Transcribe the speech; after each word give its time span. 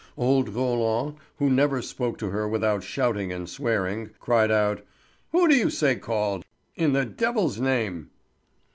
Old 0.17 0.49
Roland, 0.49 1.17
who 1.37 1.47
never 1.47 1.79
spoke 1.79 2.17
to 2.17 2.31
her 2.31 2.47
without 2.47 2.83
shouting 2.83 3.31
and 3.31 3.47
swearing, 3.47 4.09
cried 4.19 4.49
out: 4.49 4.83
"Who 5.31 5.47
do 5.47 5.53
you 5.55 5.69
say 5.69 5.95
called, 5.95 6.43
in 6.75 6.93
the 6.93 7.05
devil's 7.05 7.59
name?" 7.59 8.09